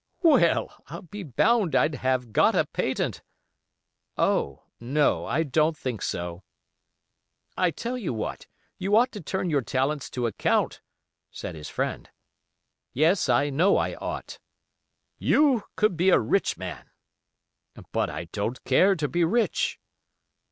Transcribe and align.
"Well, 0.23 0.83
I'll 0.87 1.03
be 1.03 1.21
bound 1.21 1.75
I'd 1.75 1.93
have 1.93 2.33
got 2.33 2.55
a 2.55 2.65
patent." 2.65 3.21
"Oh! 4.17 4.63
no, 4.79 5.27
I 5.27 5.43
don't 5.43 5.77
think 5.77 6.01
so." 6.01 6.41
"I 7.55 7.69
tell 7.69 7.99
you 7.99 8.11
what, 8.11 8.47
you 8.79 8.95
ought 8.95 9.11
to 9.11 9.21
turn 9.21 9.51
your 9.51 9.61
talents 9.61 10.09
to 10.17 10.25
account," 10.25 10.81
said 11.29 11.53
his 11.53 11.69
friend. 11.69 12.09
"Yes, 12.93 13.29
I 13.29 13.51
know 13.51 13.77
I 13.77 13.93
ought." 13.93 14.39
"You 15.19 15.65
could 15.75 15.95
be 15.97 16.09
a 16.09 16.19
rich 16.19 16.57
man." 16.57 16.89
"But 17.91 18.09
I 18.09 18.23
don't 18.31 18.63
care 18.63 18.95
to 18.95 19.07
be 19.07 19.23
rich." 19.23 19.79